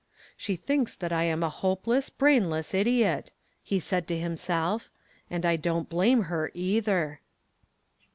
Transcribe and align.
"She 0.35 0.55
thinks 0.55 0.95
that 0.95 1.13
I 1.13 1.25
am 1.25 1.43
a 1.43 1.49
hopeless, 1.51 2.09
brainless 2.09 2.73
idiot," 2.73 3.29
he 3.61 3.79
said 3.79 4.07
to 4.07 4.17
himself. 4.17 4.89
"And 5.29 5.45
I 5.45 5.57
don't 5.57 5.89
blame 5.89 6.23
her, 6.23 6.49
either." 6.55 7.19